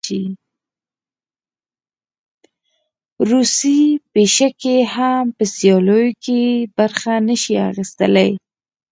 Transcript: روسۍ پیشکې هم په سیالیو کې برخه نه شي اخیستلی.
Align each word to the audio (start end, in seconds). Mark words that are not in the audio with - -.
روسۍ 3.29 3.81
پیشکې 4.13 4.77
هم 4.93 5.23
په 5.37 5.43
سیالیو 5.55 6.03
کې 6.23 6.39
برخه 6.77 7.13
نه 7.27 7.35
شي 7.41 7.55
اخیستلی. 7.69 8.31